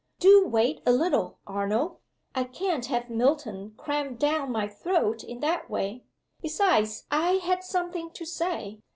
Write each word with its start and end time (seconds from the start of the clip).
"Do 0.17 0.47
wait 0.47 0.81
a 0.83 0.91
little, 0.91 1.37
Arnold. 1.45 1.97
I 2.33 2.45
can't 2.45 2.87
have 2.87 3.11
Milton 3.11 3.75
crammed 3.77 4.17
down 4.17 4.51
my 4.51 4.67
throat 4.67 5.23
in 5.23 5.41
that 5.41 5.69
way. 5.69 6.05
Besides 6.41 7.05
I 7.11 7.33
had 7.33 7.63
something 7.63 8.09
to 8.09 8.25
say. 8.25 8.79